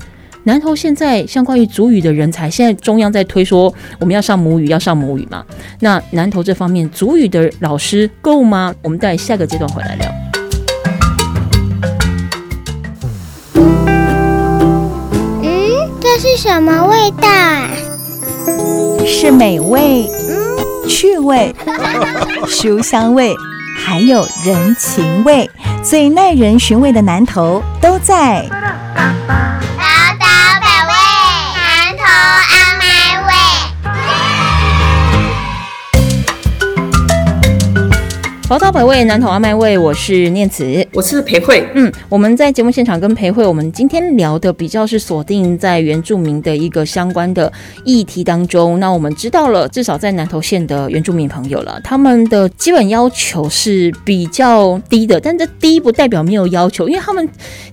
[0.47, 5.43] 南投现在像关于主语的人才，现在中央在推说我们要上母语，要上母语嘛？
[5.79, 8.71] 那南投这方面主语的老师够吗？
[8.83, 10.07] 我们待下个阶段回来聊。
[15.41, 17.27] 嗯，这是什么味道？
[19.03, 21.55] 是美味、嗯趣味、
[22.47, 23.33] 书香味。
[23.77, 25.49] 还有人情味，
[25.83, 28.47] 最耐人寻味的南投都在。
[38.47, 41.67] 宝岛百味，南投阿麦味，我是念慈，我是裴慧。
[41.73, 47.51] 嗯，我们在节目现场跟裴慧，我们今天聊的比较是锁定在原住民的一个相关的
[47.83, 48.79] 议题当中。
[48.79, 57.27] 那我们知道了，至少在南投县的原住民朋友了，他们的基本要求是比较低的，但这低不代表没有要求，因为他们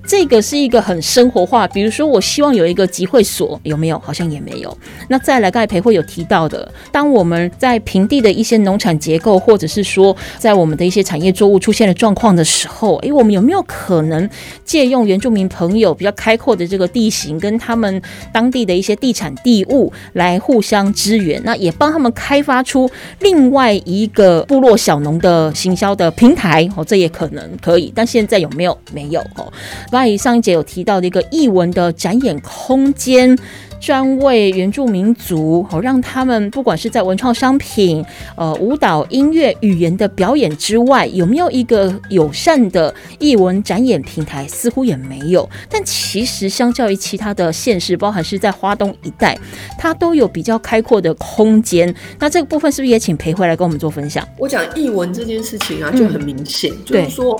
[0.06, 1.68] 这个是一个很生活化。
[1.68, 3.98] 比如说，我希望有一个集会所，有没有？
[3.98, 4.74] 好像也没有。
[5.06, 14.30] 那再来，刚才裴慧有提到的，当我们在平地的一些农产结构，或者是说在我我们的一些产业作物出现了状况的时候，诶，我们有没有可能
[14.64, 18.00] 借用原住民朋友比较开阔的这个地形，跟他们
[18.32, 21.42] 当地的一些地产地物来互相支援？
[21.44, 27.92] 那也帮他们开发出另外一个部落小农的行销的平台哦，这也可能可以。
[27.92, 28.78] 但现在有没有？
[28.92, 29.52] 没有哦。
[29.90, 33.36] 那上一节有提到的一个译文的展演空间。
[33.82, 38.02] 专为原住民族哦，让他们不管是在文创商品、
[38.36, 44.46] 呃舞蹈、音乐、语言的表演之外，有没有一个友善的艺文展演平台？
[44.46, 45.48] 似乎也没有。
[45.68, 49.36] 但其实相较于其他的县市，包含是在花东一带，
[49.76, 51.92] 它都有比较开阔的空间。
[52.20, 54.24] 那这个部分是不是也请裴回来跟我们做分享？
[54.38, 57.36] 我讲译文这件事情啊，就很明显，就是说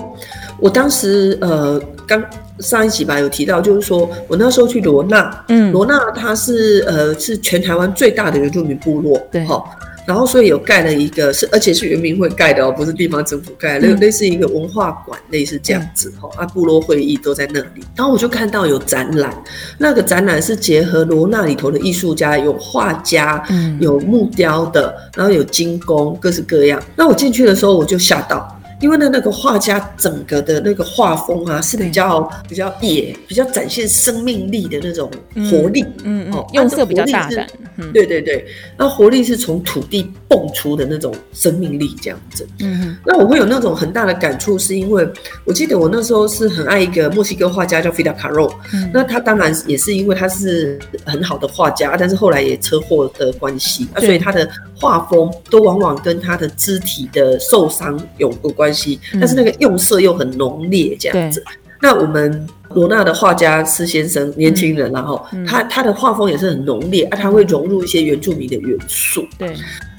[0.59, 2.21] 我当时呃刚。
[2.59, 9.63] 上一集吧有提到，就是说我那时候去罗纳，嗯，罗纳它是呃是全台湾最大的原住民部落，对，哈，
[10.05, 19.33] 然后所以有盖了一个是，而且是原民会盖的哦，不是地方政府盖，类类似一个文化馆，类似这样子，哈，啊，部落会议都在那里，然后我就看到有展览，
[19.77, 28.59] 那个展览是结合罗纳里头的艺术家，有画家，嗯，有木雕的，然后有金工，各式各样，那我进去的时候我就吓到。
[28.83, 35.09] 因为呢，那个画家整个的那个画风啊，是比较比较野，比较展现生命力的那种
[35.49, 37.47] 活力，嗯嗯，用色比较大胆，
[37.93, 38.45] 对对对，
[38.77, 42.45] 那活力是从土地蹦出的那种生命力，这样子。
[42.59, 45.07] 嗯，那我会有那种很大的感触，是因为
[45.45, 48.53] 我记得我那时候是很爱一个墨西哥画家叫菲达卡肉，
[48.93, 58.72] 那他当然也是因为他是很好的画家，但是后来也车祸的关系，所以他的画风都往往跟他的肢体的受伤有有关。
[59.13, 61.43] 但是那个用色又很浓烈，这样子。
[61.81, 69.25] 那我们罗纳的画家施先生，年轻人，然后他他的画风也是很浓烈啊，他会融入一些原住民的元素。
[69.37, 69.53] 对。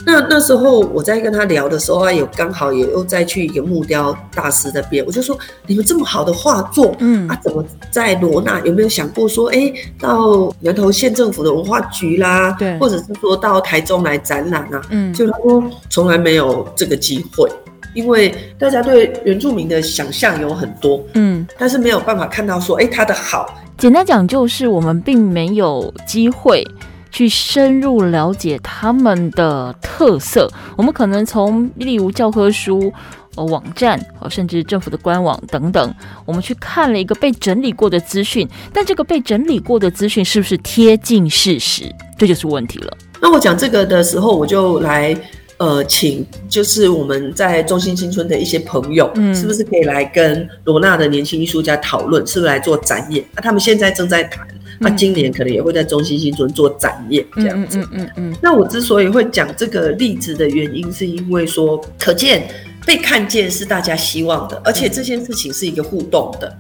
[0.07, 14.83] 那那时候我在跟他聊的时候，他有刚好也又再去一个木雕大师那边，我就说你们这么好的画作，嗯啊，怎么在罗纳有没有想过说，哎，到南投县政府的文化局啦，对，或者是说到台中来展览啊？
[14.91, 17.51] 嗯，就他说从来没有这个机会。
[17.95, 23.59] 因为大家对原住民的想象有很多，嗯，但是没有办法看到说，哎，他的好。
[23.79, 26.67] 简单讲，就是我们并没有机会
[27.11, 30.51] 去深入了解他们的特色。
[30.77, 32.93] 我们可能从例如教科书、
[33.37, 41.85] 呃网站，呃甚至政府的官网等等，我们去看了一个被整理过的资讯，但这个被整理过的资讯是不是贴近事实，
[42.17, 42.97] 这就是问题了。
[43.21, 45.17] 那我讲这个的时候，我就来。
[45.65, 53.25] 呃，请就是我们在中心新村的一些朋友，嗯，是不是可以来跟罗娜的年轻艺术家讨论，是不是来做展演？
[53.35, 54.47] 那他们现在正在谈，
[54.79, 57.79] 那今年可能也会在中心新村做展演，这样子。
[57.79, 58.37] 嗯嗯嗯。
[58.43, 62.47] 那我之所以会讲这个例子的原因，是因为说，可见。
[62.87, 66.55] 被看见是大家希望的，而且这件事情是一个互动的。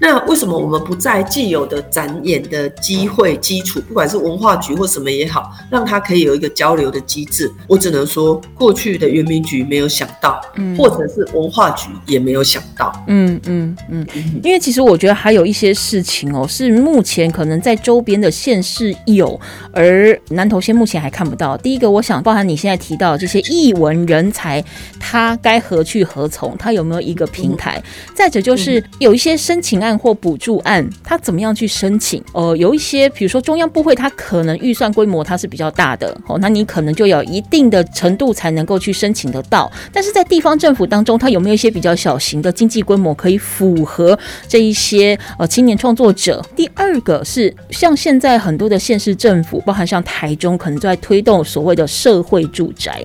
[0.00, 7.50] 那为什么我们不在既有的展演的机会基础，不管是文化局或什么也好，让它可以有一个交流的机制？
[7.66, 14.06] 我只能说，过去的原民局没有想到，嗯，或者是文化局也没有想到，嗯嗯嗯。
[14.42, 19.38] 因为其实我觉得还有一些事情哦，是目前可能在周边的县市有，
[19.72, 21.56] 而南投县目前还看不到。
[21.56, 24.64] 第一个，我想包含你现在提到这些艺文人才，
[24.98, 25.62] 他该。
[25.68, 26.56] 何去何从？
[26.56, 27.82] 他有没有一个平台？
[28.14, 32.22] 再者就是有一些申请案或补助案，他怎么样去申请？
[32.32, 39.70] 呃，有一些比如说中央部会，它可能预算规模它是比较大的哦，那你可能就有一定的程度才能够去申请得到。
[39.92, 46.42] 但是在地方政府当中，它有没有一些比较小型的经济规模可以符合这一些呃青年创作者？
[46.56, 53.04] 第二个是像现在很多的县市政府，包含像台中，可能在推动所谓的社会住宅。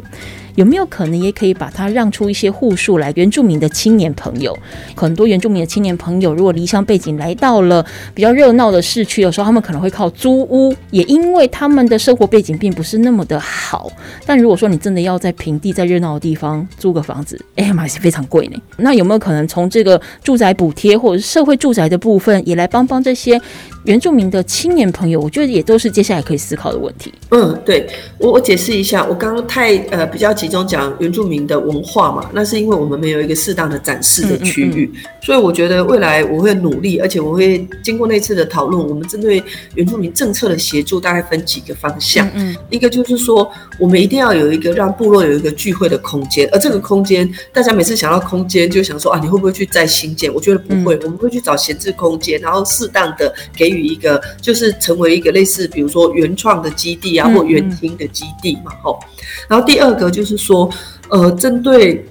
[0.56, 3.12] 有没有可能也可以把它让出一些户数来？
[3.16, 4.58] 原住民的青年朋友，
[4.96, 13.92] 很多原住民的青年朋友，如果离乡背景来到了比较热闹的市区的时候，他们可能会靠租屋，也因为他们的生活背景并不是那么的好。
[14.26, 18.58] 但如果说你真的要在平地、在热闹的地方租个房子， 哎呀妈，是非常贵呢。
[18.78, 23.40] 那有没有可能从这个住宅补贴或者是社会住宅的部分，也来帮帮这些？
[23.86, 27.14] 原住民的青年朋友，我觉得也都是接下来可以思考的问题。
[27.32, 27.86] 嗯，对
[28.18, 34.90] 我我解释一下，我刚刚太呃比较集中讲原住民的文化嘛，那是因为我们没有一个适当的展示的区域，
[35.22, 39.44] 所以我觉得未来我会努力，而且我会经过那次的讨论，我们针对
[39.76, 42.30] 原住民政策的协助大概分几个方向。
[42.36, 50.34] 嗯，一个就是说，我们一定要有一个让部落有一个聚会的空间，而这个空间，大家每次想到空间就想说啊，你会不会去再新建？
[50.34, 53.73] 我觉得不会，我们会去找闲置空间，然后适当的给。
[53.74, 59.00] 于一个就是成为一个类似，比如说原创的基地啊，或原听的基地嘛，吼。
[59.48, 60.70] 然后第二个就是说，
[61.10, 62.06] 呃，针对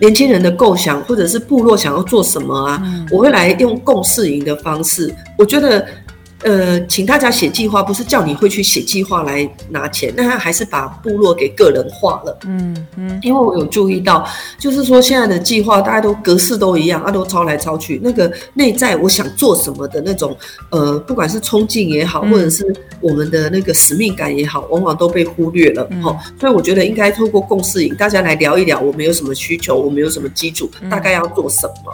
[0.00, 5.86] 年轻人的构想，或者是部落想要做什么啊，我会来用共事营的方式，我觉得。
[6.42, 12.38] 呃，请大家写计划，不是叫你会去写计划来拿钱，那他还是把部落给个人化了。
[12.44, 14.26] 嗯嗯，因为我有注意到，
[14.58, 20.36] 就是说现在的计划大家都格式都一样，啊，都抄来抄去，那个内在我想做什么的那种，
[20.70, 22.64] 呃，不管是冲劲也好，或者是
[23.00, 25.84] 我们的那个使命感也好，往往都被忽略了。
[26.02, 31.92] 哈，所以我觉得应该透过共识营，大家来聊一聊，我们有什么需求，我们有什么基础，大概要做什么。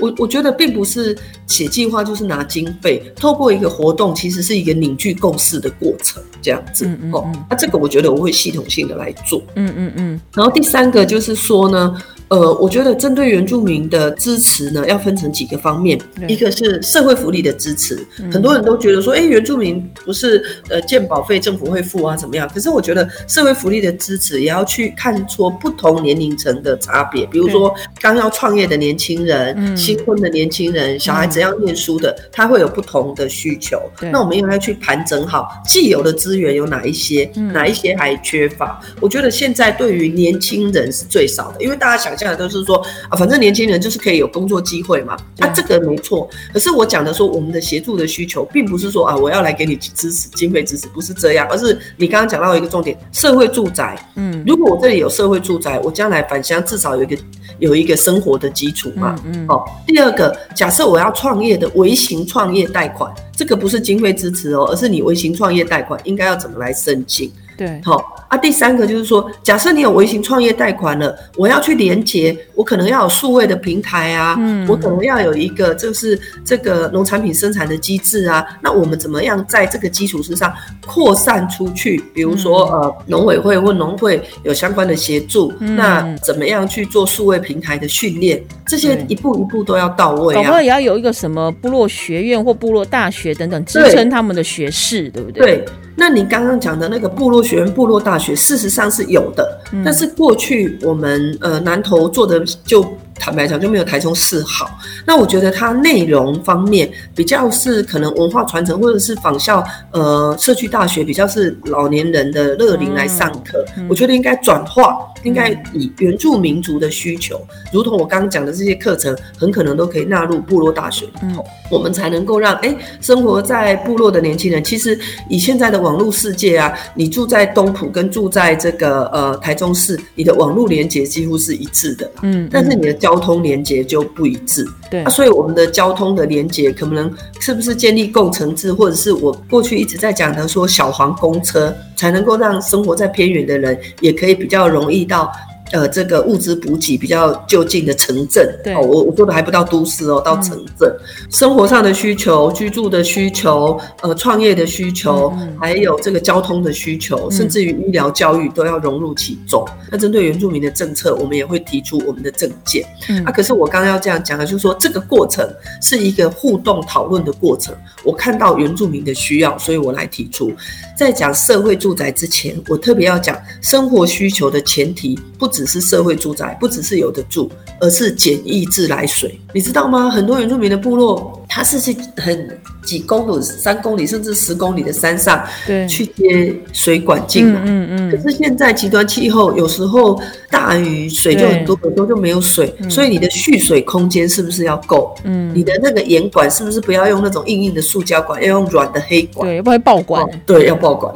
[0.00, 7.30] 我我觉得并不是写计划就是拿经费，透过一个活动，其实是一个凝聚共识的过程，这样子哦。
[7.50, 9.42] 那这个我觉得我会系统性的来做。
[9.56, 10.20] 嗯嗯嗯。
[10.34, 12.02] 然后第三个就是说呢。
[12.28, 15.98] 呃，我觉得针对原住民的支持呢，要分成几个方面。
[16.26, 22.46] 一个是社会福利的支持，很多人都觉得说，哎，原住民不是呃健保费政府会付啊，怎么样？
[22.52, 27.24] 可是我觉得社会福利的支持也要去看出不同年龄层的差别。
[27.26, 33.80] 比如说刚要创业的年轻人、新婚的年轻人、小孩子要念书的，他会有不同的需求。
[34.12, 38.78] 那我们应该去盘整好既有的资源有哪一些，哪一些还缺乏？
[39.00, 42.17] 我觉得现在对于年轻人是最少的，因为大家想。
[42.18, 42.76] 现在都是说
[43.08, 46.28] 啊，反正年轻人就是可以有工作机会嘛，啊，这个没错。
[46.52, 53.96] 可是我讲的说，我们的协助的需求，并不是说啊，我要来给你支持经费支持，不是这样，而是你刚刚讲到一个重点，社会住宅。
[54.16, 57.16] 嗯，如果我这里有社会住宅，我将来返乡至少有一个
[57.58, 59.14] 有一个生活的基础嘛。
[59.24, 67.30] 嗯，哦，第二个，假设我要创业的微型创业贷款，这个不是经费支持哦，而是你微型创业贷款应该要怎么来申请？
[67.58, 68.38] 对，好啊。
[68.38, 78.46] 第三个就是说，假设你有微型创业贷款了，我要去连接，我可能要有数位的平台啊，嗯，我可能要有一个就是这个农产品生产的机制啊。
[78.62, 80.54] 那我们怎么样在这个基础之上
[80.86, 82.00] 扩散出去？
[82.14, 88.40] 比如说，呃，农委会或农会有相关的协助，那怎么样去做数位平台的训练？
[88.68, 90.36] 这些一步一步都要到位啊。
[90.36, 95.56] 搞不好也要有一个什么部落学院或部落大学等等支撑他们的学士，对不对？
[95.56, 95.64] 对。
[95.98, 102.86] 那你刚刚讲的那个部落学院、部落大学，事实上是有的，但是过去我们呃南投做的就。
[103.18, 104.78] 坦白讲就没有台中市好。
[105.06, 113.64] 那我觉得它内容方面比较是可能文化传承，或者是仿效呃社区大学比较是老年人的乐龄来上课。
[113.88, 117.40] 我觉得应该转化，应该以原住民族的需求，
[117.72, 124.98] 如同我刚刚讲的这些课程，很可能都可以纳入部落大学里头，我们才能够让哎生活在部落的年轻人，其实
[125.28, 145.32] 以现在的网络世界啊，你住在东埔跟住在这个呃台中市，你的网络连接几乎是一致的，嗯，但是你的交交通连接就不一致，对，所以我们的交通的连接可能是不是建立共乘制，或者是我过去一直在讲的说小黄公车，才能够让生活在偏远的人也可以比较容易到。
[145.72, 150.90] 呃，这个物资补给比较就近的城镇，哦，我我说的还不到都市哦，到城镇，
[151.30, 159.62] 生活上的需求、居住的需求、呃，创业的需求，还有这个交通的需求，甚至于医疗教育都要融入其中。
[159.90, 162.82] 那针对原住民的政策，我们也会提出我们的政见。
[163.26, 165.46] 啊，可是我刚刚要这样讲的，就是说这个过程
[165.82, 167.74] 是一个互动讨论的过程。
[168.02, 170.50] 我看到原住民的需要，所以我来提出。
[170.96, 175.57] 在讲社会住宅之前，我特别要讲生活需求的前提不。
[175.58, 177.50] 只是社会住宅，不只是有的住，
[177.80, 179.40] 而是简易自来水。
[179.52, 180.08] 你知道吗？
[180.08, 181.37] 很多原住民的部落。
[181.48, 187.60] 他是去很几公里、三公里甚至十公里的山上，对，去接水管进来。
[187.64, 188.10] 嗯嗯。
[188.10, 190.20] 可是现在极端气候，有时候
[190.50, 195.14] 大雨水就很多，很多就没有水，所以你的蓄水空间是不是要够？
[195.24, 195.50] 嗯。
[195.54, 199.48] 你的那个盐管是不是不要用那种硬硬的塑胶管，要用软的黑管？
[199.48, 200.42] 对，要不然爆管。
[200.44, 201.14] 对，要爆管。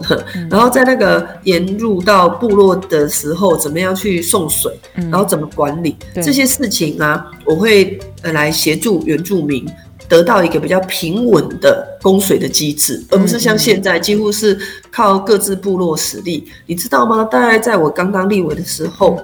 [0.50, 4.72] 然后在那个沿入到部落的时候，怎么样去送水？
[4.94, 7.26] 然后怎么管理这些事情啊？
[7.44, 9.66] 我会呃来协助原住民。
[10.08, 14.58] 得到一个比较平稳的供水的机制，而不是像现在几乎是
[14.90, 16.46] 靠各自部落实力。
[16.66, 17.24] 你知道吗？
[17.24, 19.18] 大概在我刚当立委的时候，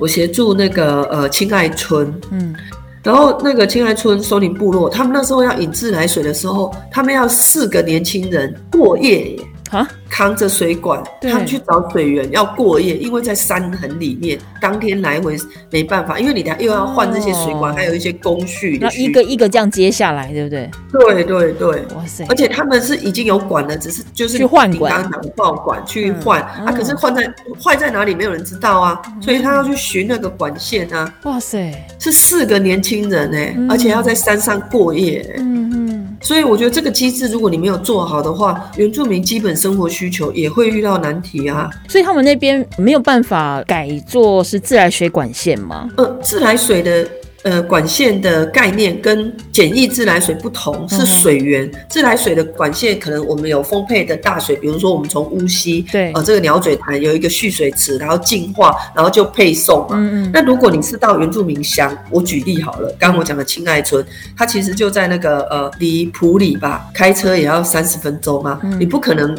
[0.00, 2.54] 我协助那个呃青爱村，嗯，
[3.02, 9.38] 然后那个青爱村松林部落，他们那时候要引自来水的时候，他们要四个年轻人过夜。
[9.70, 15.36] 啊，扛着水管，他们去找水源要过夜，因为在山很里面，当天来回
[15.70, 20.70] 没办法，因为你又要换这些水管，还有一些工序，那一个一个这样接下来，对不对？
[20.92, 22.24] 对对对，哇塞！
[22.28, 26.40] 而且他们是已经有管了，只是就是去换管，刚刚爆管去换。
[26.40, 27.22] 啊，可是换在
[27.62, 31.12] 坏在哪里，没有人知道啊，所以他要去寻那个管线啊。
[31.24, 35.34] 哇塞，是四个年轻人哎，而且要在山上过夜。
[35.38, 35.83] 嗯嗯，
[36.24, 39.54] 所以我觉得这个机制，如果你没有做好的话，原住民基本。
[39.54, 45.88] 生活需求也会遇到难题啊，所以他们那边没有办法改做是自来水管线吗？
[45.96, 47.08] 呃，自来水的。
[47.44, 51.70] 呃，管线的概念跟简易自来水不同，是水源。
[51.90, 59.88] 自来水的管线可能我们有丰沛的大水，比如说我们从乌溪，对，呃，这个鸟嘴潭有一个蓄水池，然后净化，然后就配送嘛。
[59.92, 60.30] 嗯嗯。
[60.32, 64.02] 那如果你是到原住民乡，我举例好了，刚刚我讲的青爱村，
[64.34, 68.58] 它其实就在那个呃离普里吧，开车也要三十分钟嘛。
[68.78, 69.36] 你不可能，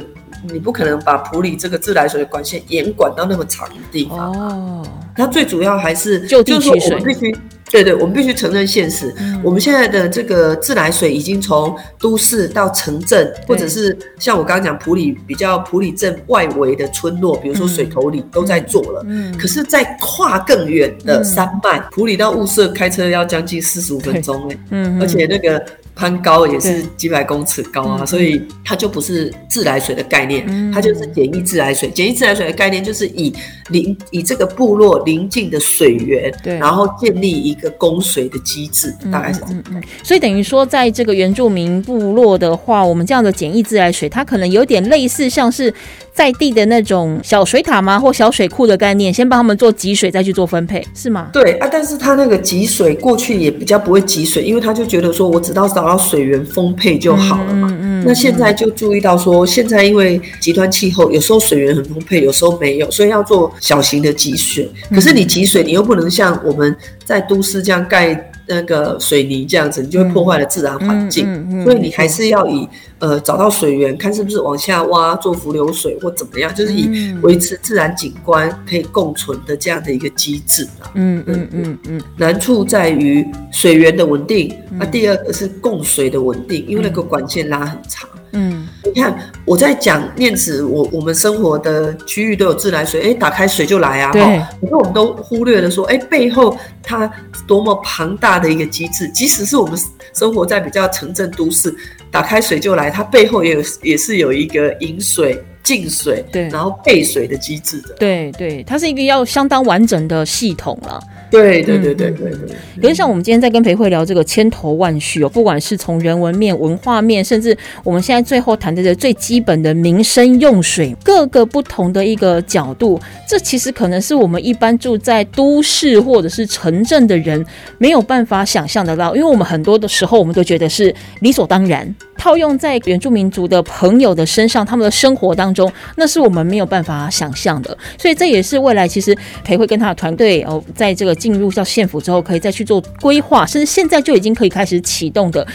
[0.51, 4.31] 你不可能把普里这个自来水的管线延管到那么长的地方。
[4.31, 4.87] 哦。
[5.15, 7.35] 它最主要还是就是说我们必须。
[7.71, 9.13] 对对，我们必须承认现实。
[9.43, 19.03] 我们现在的这个自来水已经从都市到城镇，或者是像我刚刚讲普里比较普里镇外围的村落，比如说水头里都在做了。
[19.07, 19.35] 嗯。
[19.35, 24.57] 可是，在跨更远的山脉，普里到雾社开车要将近四十五分钟哎。
[24.69, 25.01] 嗯。
[25.01, 25.61] 而且那个
[25.95, 31.89] 攀高也是几百公尺高啊，所以它就不是自来水的概念，它就是简易自来水。
[31.89, 33.33] 简易自来水的概念就是以
[33.69, 37.55] 邻以这个部落邻近的水源，对，然后建立一。
[37.55, 39.63] 一个供水的机制，大概是这样。
[40.03, 45.73] 所以等于说，在这个原住民部落的话，我们这样的简易自来水，它可能有点类似像是
[46.15, 51.27] 在地的那种小水塔吗，或小水库的概念，先帮他们做集水，再去做分配，是吗？
[51.33, 57.67] 对啊，但是他那个集水过去也比较不会集水，因为他就觉得说我只要找到水源丰沛就好了嘛。
[58.05, 64.71] 那现在就注意到说，现在因为极端气候，有时候水源很丰沛，有时候没有，所以要做小型的集水。
[64.91, 71.25] 可是你集水，你又不能像我们在都市这样盖那个水泥这样子，你就会破坏了自然环境。
[71.65, 72.65] 所以你还是要以
[72.99, 82.01] 呃找到水源，看是不是往下挖做浮流水或怎么样，就是以维持自然景观可以共存的这样的一个机制嗯嗯嗯嗯。
[82.17, 88.09] 难处在于水源的稳定，那第二个是供水的稳定，因为那个管线拉很长。
[88.37, 94.11] 嗯，你看我在讲念子，我我们生活的区域都有自来水，哎，打开水就来啊。
[94.11, 94.21] 对。
[94.59, 97.09] 可是我们都忽略了说，哎，背后它
[97.47, 99.79] 多么庞大的一个机制，即使是我们
[100.13, 101.73] 生活在比较城镇都市，
[102.11, 107.95] 打开水就来，它背后也有也是有一个饮水、进水，对，然后备水的机制的。
[107.99, 111.01] 对对，它是一个要相当完整的系统了。
[111.31, 127.43] 对对对对对对，可是像我们今天在跟裴慧聊这个千头万绪哦，不管是从人文面、文化面，甚至我们现在最后谈的这最基本的民生用水，各个不同的一个角度，这其实可能是我们一般住在都市或者是城镇的人
[127.79, 131.93] 没有办法想象得到，因为我们很多的时候我们都觉得是理所当然。
[132.17, 137.77] 套用在原住民族的朋友的身上，他们的生活当中，那是我们没有办法想象的。
[137.97, 145.45] 所以这也是未来其实裴慧跟他的团队哦，在这个进入到县府之后，可以再去做规划，甚至现在就已经可以开始启动的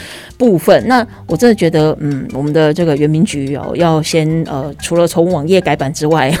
[0.41, 0.87] 部分。
[0.87, 6.35] 那我真的觉得，嗯，我们的这个原民局哦，要先呃，除了从网页改版之外。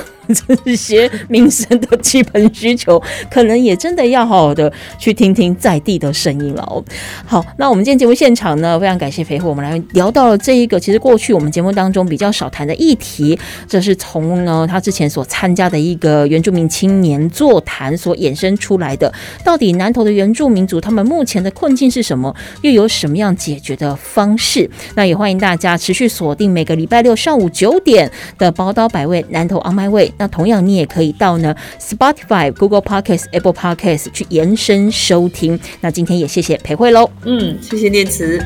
[0.65, 6.81] 这些民生的基本需求，可能也真的要好好的去听听在地的声音了哦。
[7.25, 13.37] 好，那我们今天节目现场呢，非常感谢肥虎，我们来聊到了这一个，其实过去我们节目当中比较少谈的议题，
[13.67, 19.11] 这是从呢他之前所参加的一个原住民青年座谈所衍生出来的。
[19.43, 22.33] 到底南投的原住民族他们目前的困境是什么？
[22.61, 24.69] 又有什么样解决的方式？
[24.95, 30.13] 那也欢迎大家持续锁定每个礼拜六上午九点的宝岛百位南投 On My Way。
[30.17, 35.59] 那同样，你也可以到呢 Spotify、Google Podcast、Apple Podcast 去延伸收听。
[35.81, 38.43] 那今天也谢谢裴慧喽，嗯，谢谢念慈。